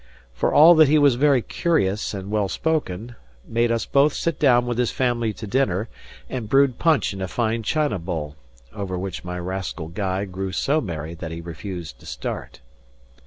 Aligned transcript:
For 0.33 0.51
all 0.51 0.73
that 0.77 0.87
he 0.87 0.97
was 0.97 1.13
very 1.13 1.43
courteous 1.43 2.11
and 2.15 2.31
well 2.31 2.47
spoken, 2.49 3.15
made 3.47 3.71
us 3.71 3.85
both 3.85 4.15
sit 4.15 4.39
down 4.39 4.65
with 4.65 4.79
his 4.79 4.89
family 4.89 5.31
to 5.33 5.45
dinner, 5.45 5.89
and 6.27 6.49
brewed 6.49 6.79
punch 6.79 7.13
in 7.13 7.21
a 7.21 7.27
fine 7.27 7.61
china 7.61 7.99
bowl, 7.99 8.35
over 8.73 8.97
which 8.97 9.23
my 9.23 9.37
rascal 9.37 9.89
guide 9.89 10.31
grew 10.31 10.53
so 10.53 10.81
merry 10.81 11.13
that 11.13 11.29
he 11.29 11.39
refused 11.39 11.99
to 11.99 12.07
start. 12.07 12.61